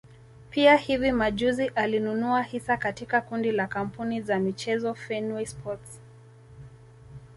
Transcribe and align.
Pia 0.49 0.77
hivi 0.77 1.11
majuzi 1.11 1.67
alinunua 1.67 2.41
hisa 2.43 2.77
katika 2.77 3.21
kundi 3.21 3.51
la 3.51 3.67
kampuni 3.67 4.21
za 4.21 4.39
michezo 4.39 4.93
Fenway 4.93 5.45
sports 5.45 6.01